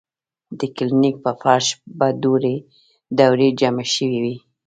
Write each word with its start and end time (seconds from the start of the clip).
د 0.59 0.61
کلینک 0.75 1.15
پۀ 1.23 1.31
فرش 1.41 1.67
به 1.97 2.07
دوړې 3.19 3.49
جمع 3.59 3.85
شوې 3.93 4.19
وې 4.23 4.35
ـ 4.39 4.43